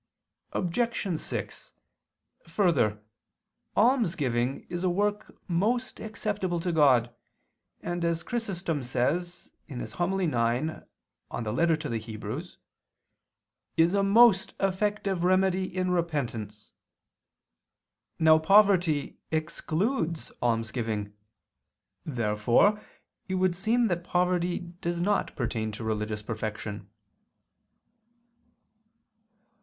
Obj. 0.53 1.19
6: 1.19 1.73
Further, 2.47 3.03
almsgiving 3.77 4.65
is 4.67 4.83
a 4.83 4.89
work 4.89 5.37
most 5.47 5.99
acceptable 5.99 6.59
to 6.59 6.71
God, 6.71 7.13
and 7.81 8.03
as 8.03 8.23
Chrysostom 8.23 8.81
says 8.81 9.51
(Hom. 9.69 9.79
ix 10.19 10.31
in 10.31 10.33
Ep. 10.33 10.87
ad 11.31 11.45
Hebr.) 11.45 12.55
"is 13.77 13.93
a 13.93 14.01
most 14.01 14.55
effective 14.59 15.23
remedy 15.23 15.65
in 15.65 15.91
repentance." 15.91 16.73
Now 18.17 18.39
poverty 18.39 19.19
excludes 19.29 20.31
almsgiving. 20.41 21.13
Therefore 22.07 22.81
it 23.27 23.35
would 23.35 23.55
seem 23.55 23.85
that 23.89 24.03
poverty 24.03 24.57
does 24.81 24.99
not 24.99 25.35
pertain 25.35 25.71
to 25.73 25.83
religious 25.83 26.23
perfection. 26.23 26.89